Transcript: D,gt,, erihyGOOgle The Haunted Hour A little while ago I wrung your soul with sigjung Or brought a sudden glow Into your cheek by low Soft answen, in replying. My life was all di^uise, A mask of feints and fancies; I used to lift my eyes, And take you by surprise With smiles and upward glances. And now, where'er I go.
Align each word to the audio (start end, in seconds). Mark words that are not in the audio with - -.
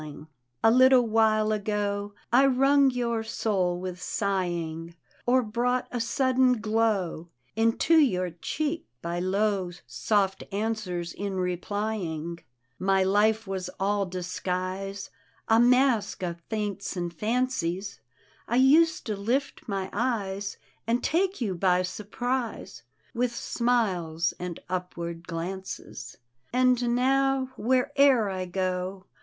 D,gt,, 0.01 0.07
erihyGOOgle 0.07 0.17
The 0.17 0.17
Haunted 0.17 0.33
Hour 0.63 0.71
A 0.71 0.71
little 0.73 1.07
while 1.07 1.51
ago 1.51 2.13
I 2.33 2.45
wrung 2.47 2.89
your 2.89 3.23
soul 3.23 3.79
with 3.79 3.99
sigjung 3.99 4.95
Or 5.27 5.43
brought 5.43 5.87
a 5.91 6.01
sudden 6.01 6.59
glow 6.59 7.29
Into 7.55 7.99
your 7.99 8.31
cheek 8.31 8.87
by 9.03 9.19
low 9.19 9.69
Soft 9.85 10.43
answen, 10.51 11.03
in 11.15 11.35
replying. 11.35 12.39
My 12.79 13.03
life 13.03 13.45
was 13.45 13.69
all 13.79 14.09
di^uise, 14.09 15.09
A 15.47 15.59
mask 15.59 16.23
of 16.23 16.41
feints 16.49 16.97
and 16.97 17.13
fancies; 17.13 17.99
I 18.47 18.55
used 18.55 19.05
to 19.05 19.15
lift 19.15 19.67
my 19.67 19.87
eyes, 19.93 20.57
And 20.87 21.03
take 21.03 21.39
you 21.41 21.53
by 21.53 21.83
surprise 21.83 22.81
With 23.13 23.35
smiles 23.35 24.33
and 24.39 24.59
upward 24.67 25.27
glances. 25.27 26.17
And 26.51 26.95
now, 26.95 27.49
where'er 27.55 28.31
I 28.31 28.45
go. 28.47 29.05